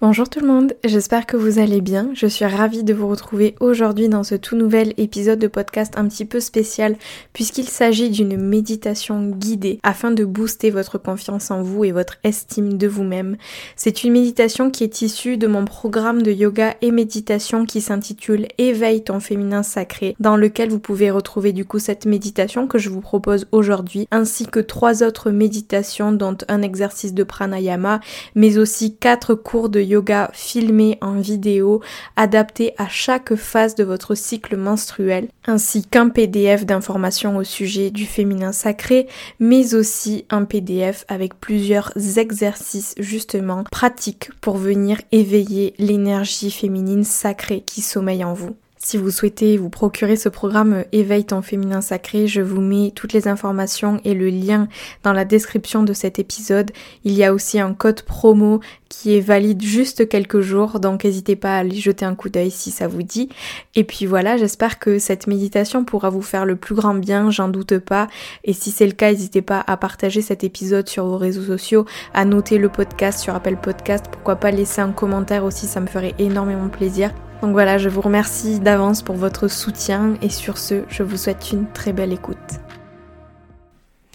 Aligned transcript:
Bonjour 0.00 0.28
tout 0.28 0.38
le 0.38 0.46
monde, 0.46 0.74
j'espère 0.84 1.26
que 1.26 1.36
vous 1.36 1.58
allez 1.58 1.80
bien. 1.80 2.10
Je 2.14 2.28
suis 2.28 2.44
ravie 2.44 2.84
de 2.84 2.94
vous 2.94 3.08
retrouver 3.08 3.56
aujourd'hui 3.58 4.08
dans 4.08 4.22
ce 4.22 4.36
tout 4.36 4.54
nouvel 4.54 4.94
épisode 4.96 5.40
de 5.40 5.48
podcast 5.48 5.94
un 5.96 6.06
petit 6.06 6.24
peu 6.24 6.38
spécial 6.38 6.94
puisqu'il 7.32 7.68
s'agit 7.68 8.08
d'une 8.08 8.36
méditation 8.36 9.28
guidée 9.30 9.80
afin 9.82 10.12
de 10.12 10.24
booster 10.24 10.70
votre 10.70 10.98
confiance 10.98 11.50
en 11.50 11.62
vous 11.62 11.82
et 11.82 11.90
votre 11.90 12.18
estime 12.22 12.78
de 12.78 12.86
vous-même. 12.86 13.38
C'est 13.74 14.04
une 14.04 14.12
méditation 14.12 14.70
qui 14.70 14.84
est 14.84 15.02
issue 15.02 15.36
de 15.36 15.48
mon 15.48 15.64
programme 15.64 16.22
de 16.22 16.30
yoga 16.30 16.76
et 16.80 16.92
méditation 16.92 17.66
qui 17.66 17.80
s'intitule 17.80 18.46
Éveille 18.56 19.02
ton 19.02 19.18
féminin 19.18 19.64
sacré 19.64 20.14
dans 20.20 20.36
lequel 20.36 20.70
vous 20.70 20.78
pouvez 20.78 21.10
retrouver 21.10 21.52
du 21.52 21.64
coup 21.64 21.80
cette 21.80 22.06
méditation 22.06 22.68
que 22.68 22.78
je 22.78 22.88
vous 22.88 23.00
propose 23.00 23.48
aujourd'hui 23.50 24.06
ainsi 24.12 24.46
que 24.46 24.60
trois 24.60 25.02
autres 25.02 25.32
méditations 25.32 26.12
dont 26.12 26.38
un 26.46 26.62
exercice 26.62 27.14
de 27.14 27.24
pranayama 27.24 27.98
mais 28.36 28.58
aussi 28.58 28.94
quatre 28.94 29.34
cours 29.34 29.68
de 29.68 29.87
yoga 29.88 30.30
filmé 30.32 30.98
en 31.00 31.14
vidéo, 31.14 31.80
adapté 32.16 32.74
à 32.78 32.88
chaque 32.88 33.34
phase 33.34 33.74
de 33.74 33.84
votre 33.84 34.14
cycle 34.14 34.56
menstruel, 34.56 35.28
ainsi 35.46 35.84
qu'un 35.84 36.08
PDF 36.08 36.64
d'informations 36.64 37.36
au 37.36 37.44
sujet 37.44 37.90
du 37.90 38.06
féminin 38.06 38.52
sacré, 38.52 39.08
mais 39.40 39.74
aussi 39.74 40.26
un 40.30 40.44
PDF 40.44 41.04
avec 41.08 41.40
plusieurs 41.40 41.92
exercices 42.18 42.94
justement 42.98 43.64
pratiques 43.70 44.30
pour 44.40 44.56
venir 44.56 45.00
éveiller 45.12 45.74
l'énergie 45.78 46.50
féminine 46.50 47.04
sacrée 47.04 47.62
qui 47.62 47.82
sommeille 47.82 48.24
en 48.24 48.34
vous. 48.34 48.56
Si 48.80 48.96
vous 48.96 49.10
souhaitez 49.10 49.56
vous 49.56 49.70
procurer 49.70 50.14
ce 50.14 50.28
programme 50.28 50.72
euh, 50.72 50.84
Éveille 50.92 51.24
ton 51.24 51.42
féminin 51.42 51.80
sacré, 51.80 52.28
je 52.28 52.40
vous 52.40 52.60
mets 52.60 52.92
toutes 52.94 53.12
les 53.12 53.26
informations 53.26 54.00
et 54.04 54.14
le 54.14 54.28
lien 54.28 54.68
dans 55.02 55.12
la 55.12 55.24
description 55.24 55.82
de 55.82 55.92
cet 55.92 56.20
épisode. 56.20 56.70
Il 57.04 57.12
y 57.12 57.24
a 57.24 57.34
aussi 57.34 57.58
un 57.58 57.74
code 57.74 58.02
promo 58.02 58.60
qui 58.88 59.16
est 59.16 59.20
valide 59.20 59.62
juste 59.62 60.08
quelques 60.08 60.40
jours, 60.40 60.78
donc 60.78 61.04
n'hésitez 61.04 61.34
pas 61.34 61.56
à 61.56 61.58
aller 61.58 61.76
jeter 61.76 62.04
un 62.04 62.14
coup 62.14 62.28
d'œil 62.28 62.52
si 62.52 62.70
ça 62.70 62.86
vous 62.86 63.02
dit. 63.02 63.28
Et 63.74 63.82
puis 63.82 64.06
voilà, 64.06 64.36
j'espère 64.36 64.78
que 64.78 65.00
cette 65.00 65.26
méditation 65.26 65.84
pourra 65.84 66.08
vous 66.08 66.22
faire 66.22 66.46
le 66.46 66.54
plus 66.54 66.76
grand 66.76 66.94
bien, 66.94 67.30
j'en 67.30 67.48
doute 67.48 67.78
pas. 67.78 68.06
Et 68.44 68.52
si 68.52 68.70
c'est 68.70 68.86
le 68.86 68.92
cas, 68.92 69.10
n'hésitez 69.10 69.42
pas 69.42 69.62
à 69.66 69.76
partager 69.76 70.22
cet 70.22 70.44
épisode 70.44 70.88
sur 70.88 71.04
vos 71.04 71.18
réseaux 71.18 71.42
sociaux, 71.42 71.84
à 72.14 72.24
noter 72.24 72.58
le 72.58 72.68
podcast 72.68 73.18
sur 73.18 73.34
Apple 73.34 73.56
Podcast, 73.60 74.06
pourquoi 74.10 74.36
pas 74.36 74.52
laisser 74.52 74.80
un 74.80 74.92
commentaire 74.92 75.44
aussi, 75.44 75.66
ça 75.66 75.80
me 75.80 75.86
ferait 75.88 76.14
énormément 76.18 76.68
plaisir. 76.68 77.12
Donc 77.40 77.52
voilà, 77.52 77.78
je 77.78 77.88
vous 77.88 78.00
remercie 78.00 78.58
d'avance 78.58 79.02
pour 79.02 79.14
votre 79.14 79.46
soutien 79.46 80.16
et 80.22 80.28
sur 80.28 80.58
ce, 80.58 80.82
je 80.88 81.04
vous 81.04 81.16
souhaite 81.16 81.52
une 81.52 81.70
très 81.70 81.92
belle 81.92 82.12
écoute. 82.12 82.36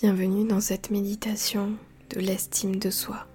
Bienvenue 0.00 0.48
dans 0.48 0.60
cette 0.60 0.90
méditation 0.90 1.70
de 2.10 2.18
l'estime 2.20 2.76
de 2.76 2.90
soi. 2.90 3.26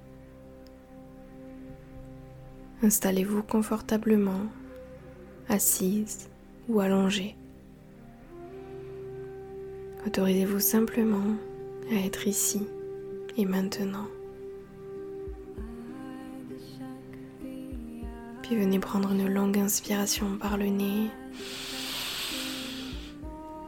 Installez-vous 2.83 3.43
confortablement, 3.43 4.41
assise 5.47 6.29
ou 6.67 6.81
allongée. 6.81 7.37
Autorisez-vous 10.05 10.59
simplement 10.59 11.35
à 11.91 12.05
être 12.05 12.27
ici 12.27 12.67
et 13.37 13.45
maintenant. 13.45 14.07
Puis 18.47 18.55
venez 18.55 18.79
prendre 18.79 19.11
une 19.11 19.27
longue 19.27 19.59
inspiration 19.59 20.37
par 20.37 20.55
le 20.55 20.67
nez. 20.67 21.09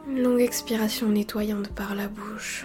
Une 0.08 0.22
longue 0.22 0.40
expiration 0.40 1.06
nettoyante 1.10 1.68
par 1.68 1.94
la 1.94 2.08
bouche. 2.08 2.64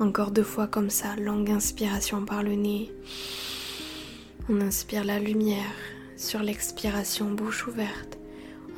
Encore 0.00 0.32
deux 0.32 0.42
fois 0.42 0.66
comme 0.66 0.90
ça, 0.90 1.14
longue 1.14 1.48
inspiration 1.48 2.24
par 2.24 2.42
le 2.42 2.56
nez. 2.56 2.92
On 4.48 4.60
inspire 4.60 5.04
la 5.04 5.20
lumière 5.20 5.70
sur 6.16 6.42
l'expiration 6.42 7.30
bouche 7.30 7.68
ouverte. 7.68 8.18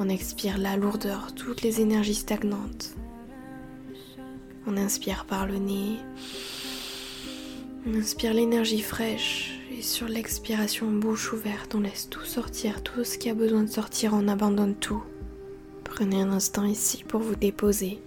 On 0.01 0.11
expire 0.11 0.59
la 0.59 0.77
lourdeur, 0.77 1.35
toutes 1.35 1.63
les 1.63 1.81
énergies 1.81 2.15
stagnantes. 2.15 2.95
On 4.67 4.77
inspire 4.77 5.25
par 5.25 5.47
le 5.47 5.57
nez. 5.57 5.97
On 7.85 7.95
inspire 7.95 8.33
l'énergie 8.33 8.81
fraîche 8.81 9.59
et 9.77 9.83
sur 9.83 10.07
l'expiration 10.07 10.89
bouche 10.93 11.33
ouverte, 11.33 11.75
on 11.75 11.81
laisse 11.81 12.09
tout 12.09 12.25
sortir, 12.25 12.81
tout 12.85 13.03
ce 13.03 13.19
qui 13.19 13.29
a 13.29 13.35
besoin 13.35 13.65
de 13.65 13.71
sortir, 13.71 14.13
on 14.15 14.29
abandonne 14.29 14.77
tout. 14.77 15.03
Prenez 15.83 16.23
un 16.23 16.31
instant 16.31 16.65
ici 16.65 17.03
pour 17.03 17.21
vous 17.21 17.35
déposer, 17.35 17.99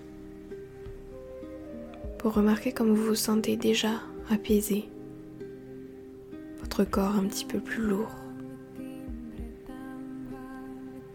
pour 2.18 2.34
remarquer 2.36 2.72
comme 2.72 2.96
vous 2.96 3.04
vous 3.04 3.16
sentez 3.16 3.58
déjà 3.58 4.02
apaisé, 4.30 4.86
votre 6.62 6.86
corps 6.86 7.18
un 7.18 7.26
petit 7.26 7.46
peu 7.46 7.60
plus 7.60 7.84
lourd. 7.84 8.16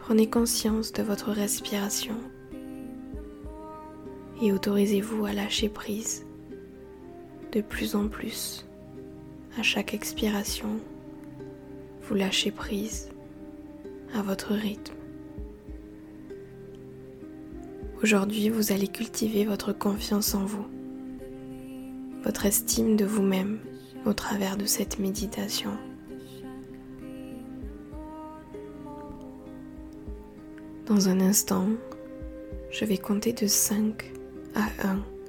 Prenez 0.00 0.28
conscience 0.28 0.92
de 0.92 1.02
votre 1.02 1.30
respiration 1.30 2.16
et 4.42 4.52
autorisez-vous 4.52 5.24
à 5.24 5.32
lâcher 5.32 5.70
prise 5.70 6.26
de 7.52 7.60
plus 7.60 7.96
en 7.96 8.08
plus. 8.08 8.66
À 9.58 9.62
chaque 9.62 9.94
expiration, 9.94 10.68
vous 12.02 12.14
lâchez 12.14 12.50
prise 12.50 13.08
à 14.14 14.22
votre 14.22 14.54
rythme. 14.54 14.94
Aujourd'hui, 18.02 18.48
vous 18.48 18.72
allez 18.72 18.88
cultiver 18.88 19.44
votre 19.44 19.72
confiance 19.72 20.34
en 20.34 20.44
vous, 20.44 20.66
votre 22.24 22.46
estime 22.46 22.96
de 22.96 23.04
vous-même 23.04 23.58
au 24.06 24.14
travers 24.14 24.56
de 24.56 24.64
cette 24.64 24.98
méditation. 24.98 25.72
Dans 30.86 31.08
un 31.08 31.20
instant, 31.20 31.68
je 32.70 32.84
vais 32.84 32.98
compter 32.98 33.32
de 33.32 33.46
5 33.46 34.12
à 34.54 34.88
1 34.88 35.19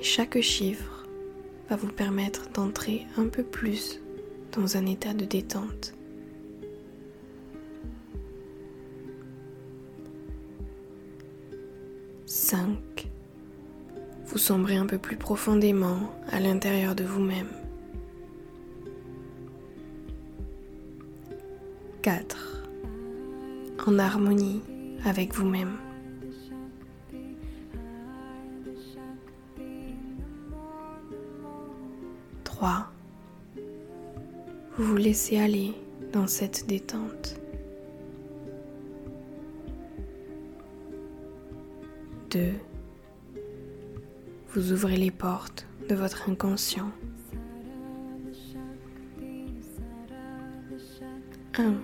chaque 0.00 0.40
chiffre 0.40 1.06
va 1.68 1.76
vous 1.76 1.92
permettre 1.92 2.50
d'entrer 2.50 3.06
un 3.16 3.26
peu 3.26 3.42
plus 3.42 4.00
dans 4.52 4.76
un 4.76 4.86
état 4.86 5.14
de 5.14 5.24
détente. 5.24 5.94
Cinq. 12.26 13.08
Vous 14.26 14.38
sombrez 14.38 14.76
un 14.76 14.86
peu 14.86 14.98
plus 14.98 15.16
profondément 15.16 16.14
à 16.30 16.40
l'intérieur 16.40 16.94
de 16.94 17.04
vous-même. 17.04 17.48
4. 22.02 22.64
En 23.86 23.98
harmonie 23.98 24.62
avec 25.04 25.34
vous-même. 25.34 25.76
3. 32.58 32.90
Vous 34.76 34.84
vous 34.84 34.96
laissez 34.96 35.38
aller 35.38 35.74
dans 36.12 36.26
cette 36.26 36.66
détente. 36.66 37.36
2. 42.32 42.50
Vous 44.48 44.72
ouvrez 44.72 44.96
les 44.96 45.12
portes 45.12 45.68
de 45.88 45.94
votre 45.94 46.28
inconscient. 46.28 46.90
1. 51.56 51.74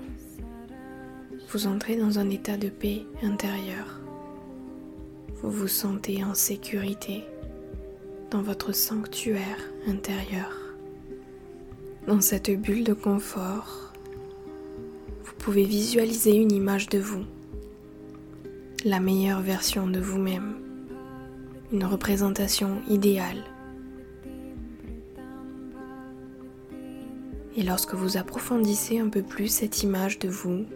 Vous 1.51 1.69
entrez 1.69 1.95
dans 1.95 2.19
un 2.19 2.31
état 2.31 2.57
de 2.57 2.69
paix 2.69 3.07
intérieure. 3.23 4.01
Vous 5.37 5.53
vous 5.53 5.69
sentez 5.69 6.25
en 6.25 6.35
sécurité 6.35 7.23
dans 8.33 8.43
votre 8.43 8.73
sanctuaire 8.73 9.61
intérieur. 9.87 10.64
Dans 12.07 12.21
cette 12.21 12.51
bulle 12.51 12.85
de 12.85 12.93
confort, 12.93 13.91
vous 15.25 15.33
pouvez 15.39 15.65
visualiser 15.65 16.37
une 16.37 16.53
image 16.53 16.91
de 16.91 16.99
vous, 16.99 17.25
la 18.85 19.01
meilleure 19.01 19.41
version 19.41 19.87
de 19.87 20.01
vous-même, 20.01 20.57
une 21.73 21.87
représentation 21.87 22.83
idéale. 22.91 23.43
Et 27.57 27.63
lorsque 27.63 27.95
vous 27.95 28.19
approfondissez 28.19 28.99
un 28.99 29.09
peu 29.09 29.23
plus 29.23 29.49
cette 29.49 29.83
image 29.83 30.19
de 30.19 30.29
vous, 30.29 30.67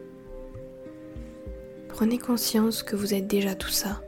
prenez 1.89 2.17
conscience 2.17 2.83
que 2.83 2.97
vous 2.97 3.13
êtes 3.13 3.27
déjà 3.27 3.55
tout 3.55 3.69
ça. 3.69 4.01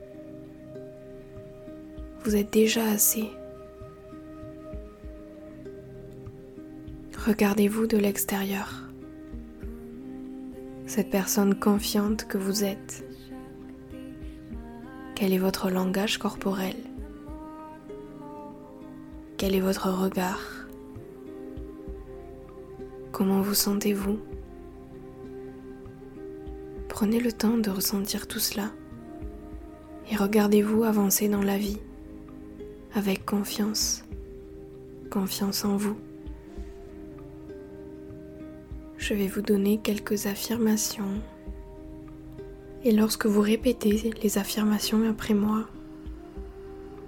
Vous 2.24 2.34
êtes 2.34 2.50
déjà 2.50 2.88
assez. 2.88 3.28
Regardez-vous 7.26 7.86
de 7.86 7.98
l'extérieur. 7.98 8.88
Cette 10.86 11.10
personne 11.10 11.54
confiante 11.54 12.26
que 12.26 12.38
vous 12.38 12.64
êtes. 12.64 13.04
Quel 15.14 15.34
est 15.34 15.38
votre 15.38 15.68
langage 15.68 16.16
corporel? 16.16 16.76
Quel 19.36 19.54
est 19.54 19.60
votre 19.60 19.90
regard? 19.90 20.40
Comment 23.12 23.42
vous 23.42 23.52
sentez-vous? 23.52 24.18
Prenez 26.88 27.20
le 27.20 27.32
temps 27.32 27.58
de 27.58 27.68
ressentir 27.68 28.28
tout 28.28 28.38
cela 28.38 28.70
et 30.10 30.16
regardez-vous 30.16 30.84
avancer 30.84 31.28
dans 31.28 31.42
la 31.42 31.58
vie 31.58 31.80
avec 32.94 33.26
confiance, 33.26 34.04
confiance 35.10 35.66
en 35.66 35.76
vous. 35.76 35.98
Je 39.00 39.14
vais 39.14 39.28
vous 39.28 39.40
donner 39.40 39.78
quelques 39.78 40.26
affirmations 40.26 41.22
et 42.84 42.92
lorsque 42.92 43.24
vous 43.24 43.40
répétez 43.40 44.12
les 44.22 44.36
affirmations 44.36 45.08
après 45.08 45.32
moi, 45.32 45.66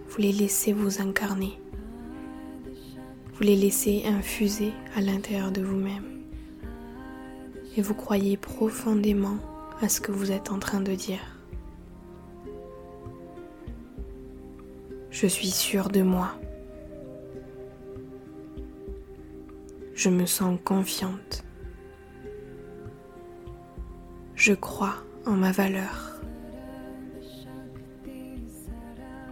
vous 0.09 0.17
les 0.19 0.33
laissez 0.33 0.73
vous 0.73 1.03
incarner. 1.03 1.61
Vous 3.35 3.43
les 3.43 3.57
laissez 3.57 4.05
infuser 4.07 4.73
à 4.97 5.03
l'intérieur 5.03 5.53
de 5.53 5.61
vous-même. 5.61 6.23
Et 7.77 7.83
vous 7.83 7.95
croyez 7.95 8.39
profondément 8.39 9.37
à 9.83 9.91
ce 9.91 10.01
que 10.01 10.13
vous 10.13 10.33
êtes 10.33 10.51
en 10.51 10.59
train 10.59 10.81
de 10.81 10.95
dire. 10.95 11.37
Je 15.11 15.27
suis 15.27 15.51
sûre 15.51 15.91
de 15.91 16.01
moi. 16.01 16.41
Je 19.95 20.09
me 20.09 20.25
sens 20.25 20.59
confiante. 20.65 21.45
Je 24.45 24.55
crois 24.55 24.97
en 25.25 25.37
ma 25.37 25.53
valeur. 25.53 26.21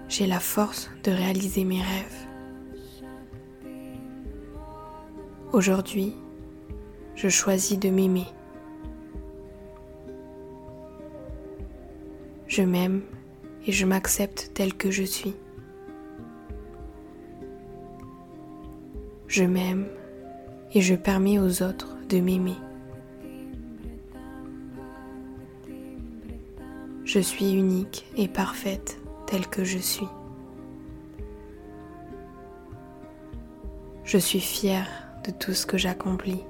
J'ai 0.08 0.28
la 0.28 0.38
force 0.38 0.88
de 1.02 1.10
réaliser 1.10 1.64
mes 1.64 1.82
rêves. 1.82 2.28
Aujourd'hui, 5.52 6.14
je 7.16 7.28
choisis 7.28 7.76
de 7.76 7.90
m'aimer. 7.90 8.26
Je 12.46 12.62
m'aime 12.62 13.02
et 13.66 13.72
je 13.72 13.86
m'accepte 13.86 14.52
tel 14.54 14.74
que 14.74 14.92
je 14.92 15.02
suis. 15.02 15.34
Je 19.26 19.42
m'aime 19.42 19.88
et 20.72 20.80
je 20.80 20.94
permets 20.94 21.40
aux 21.40 21.64
autres 21.64 21.96
de 22.08 22.20
m'aimer. 22.20 22.54
Je 27.12 27.18
suis 27.18 27.54
unique 27.54 28.06
et 28.16 28.28
parfaite 28.28 29.00
telle 29.26 29.48
que 29.48 29.64
je 29.64 29.78
suis. 29.78 30.06
Je 34.04 34.16
suis 34.16 34.38
fière 34.38 34.86
de 35.26 35.32
tout 35.32 35.52
ce 35.52 35.66
que 35.66 35.76
j'accomplis. 35.76 36.44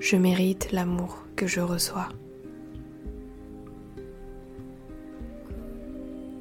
Je 0.00 0.16
mérite 0.16 0.72
l'amour 0.72 1.18
que 1.36 1.46
je 1.46 1.60
reçois. 1.60 2.08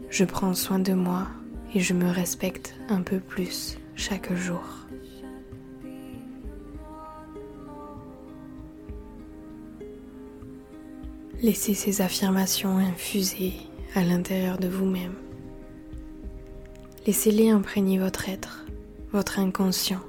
Je 0.10 0.24
prends 0.24 0.54
soin 0.54 0.80
de 0.80 0.94
moi 0.94 1.28
et 1.76 1.82
je 1.82 1.94
me 1.94 2.10
respecte 2.10 2.74
un 2.88 3.02
peu 3.02 3.20
plus 3.20 3.78
chaque 3.96 4.34
jour. 4.34 4.64
Laissez 11.42 11.74
ces 11.74 12.02
affirmations 12.02 12.78
infuser 12.78 13.54
à 13.96 14.04
l'intérieur 14.04 14.60
de 14.60 14.68
vous-même. 14.68 15.16
Laissez-les 17.08 17.50
imprégner 17.50 17.98
votre 17.98 18.30
être, 18.30 18.64
votre 19.12 19.40
inconscient. 19.40 20.02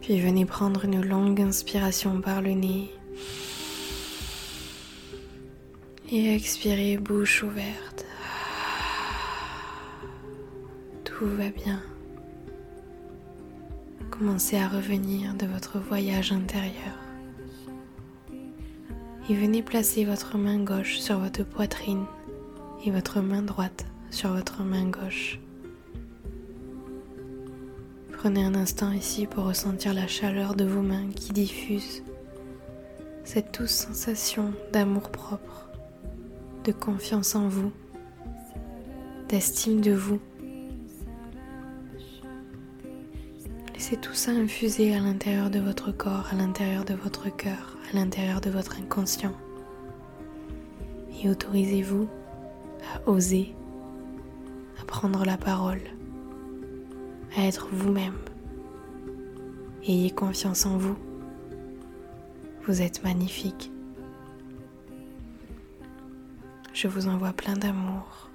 Puis 0.00 0.18
venez 0.18 0.44
prendre 0.44 0.84
une 0.84 1.06
longue 1.06 1.40
inspiration 1.40 2.20
par 2.20 2.42
le 2.42 2.50
nez 2.50 2.90
et 6.10 6.34
expirez 6.34 6.96
bouche 6.96 7.44
ouverte. 7.44 8.06
Tout 11.04 11.28
va 11.28 11.48
bien. 11.50 11.80
Commencez 14.10 14.58
à 14.58 14.66
revenir 14.66 15.34
de 15.34 15.46
votre 15.46 15.78
voyage 15.78 16.32
intérieur. 16.32 17.03
Et 19.28 19.34
venez 19.34 19.62
placer 19.62 20.04
votre 20.04 20.36
main 20.36 20.58
gauche 20.58 20.98
sur 20.98 21.18
votre 21.18 21.44
poitrine 21.44 22.04
et 22.84 22.90
votre 22.90 23.20
main 23.20 23.42
droite 23.42 23.86
sur 24.10 24.30
votre 24.32 24.62
main 24.62 24.84
gauche. 24.84 25.40
Prenez 28.12 28.44
un 28.44 28.54
instant 28.54 28.92
ici 28.92 29.26
pour 29.26 29.44
ressentir 29.44 29.94
la 29.94 30.06
chaleur 30.06 30.54
de 30.54 30.64
vos 30.64 30.82
mains 30.82 31.08
qui 31.14 31.32
diffusent 31.32 32.02
cette 33.24 33.58
douce 33.58 33.70
sensation 33.70 34.52
d'amour 34.72 35.10
propre 35.10 35.68
de 36.64 36.72
confiance 36.72 37.34
en 37.34 37.48
vous, 37.48 37.72
d'estime 39.28 39.80
de 39.80 39.92
vous. 39.92 40.20
Laissez 43.84 43.96
tout 43.98 44.14
ça 44.14 44.30
infuser 44.30 44.94
à 44.94 44.98
l'intérieur 44.98 45.50
de 45.50 45.58
votre 45.58 45.92
corps, 45.92 46.28
à 46.32 46.34
l'intérieur 46.34 46.86
de 46.86 46.94
votre 46.94 47.28
cœur, 47.28 47.76
à 47.90 47.94
l'intérieur 47.94 48.40
de 48.40 48.48
votre 48.48 48.78
inconscient. 48.78 49.34
Et 51.22 51.28
autorisez-vous 51.28 52.08
à 52.94 53.06
oser, 53.10 53.54
à 54.80 54.86
prendre 54.86 55.26
la 55.26 55.36
parole, 55.36 55.82
à 57.36 57.42
être 57.42 57.68
vous-même. 57.72 58.16
Ayez 59.86 60.10
confiance 60.10 60.64
en 60.64 60.78
vous. 60.78 60.96
Vous 62.66 62.80
êtes 62.80 63.04
magnifique. 63.04 63.70
Je 66.72 66.88
vous 66.88 67.06
envoie 67.06 67.34
plein 67.34 67.58
d'amour 67.58 68.30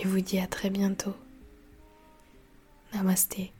et 0.00 0.06
vous 0.06 0.20
dis 0.20 0.38
à 0.38 0.46
très 0.46 0.70
bientôt. 0.70 1.16
Namasté. 2.94 3.52